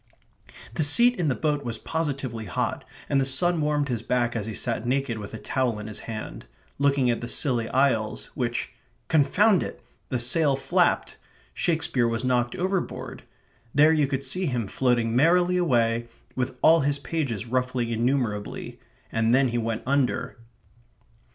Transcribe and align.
The 0.73 0.83
seat 0.83 1.19
in 1.19 1.27
the 1.27 1.35
boat 1.35 1.63
was 1.63 1.77
positively 1.77 2.45
hot, 2.45 2.83
and 3.07 3.21
the 3.21 3.23
sun 3.25 3.61
warmed 3.61 3.87
his 3.87 4.01
back 4.01 4.35
as 4.35 4.47
he 4.47 4.53
sat 4.55 4.83
naked 4.87 5.19
with 5.19 5.31
a 5.35 5.37
towel 5.37 5.77
in 5.77 5.85
his 5.85 5.99
hand, 5.99 6.45
looking 6.79 7.11
at 7.11 7.21
the 7.21 7.27
Scilly 7.27 7.69
Isles 7.69 8.31
which 8.33 8.73
confound 9.09 9.61
it! 9.61 9.79
the 10.09 10.17
sail 10.17 10.55
flapped. 10.55 11.17
Shakespeare 11.53 12.07
was 12.07 12.25
knocked 12.25 12.55
overboard. 12.55 13.21
There 13.75 13.93
you 13.93 14.07
could 14.07 14.23
see 14.23 14.47
him 14.47 14.65
floating 14.65 15.15
merrily 15.15 15.57
away, 15.57 16.07
with 16.35 16.57
all 16.63 16.79
his 16.79 16.97
pages 16.97 17.45
ruffling 17.45 17.89
innumerably; 17.91 18.79
and 19.11 19.35
then 19.35 19.49
he 19.49 19.59
went 19.59 19.83
under. 19.85 20.35